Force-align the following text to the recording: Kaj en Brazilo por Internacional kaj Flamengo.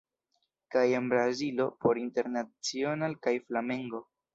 Kaj 0.75 0.85
en 1.01 1.09
Brazilo 1.11 1.69
por 1.85 2.03
Internacional 2.07 3.19
kaj 3.27 3.41
Flamengo. 3.49 4.07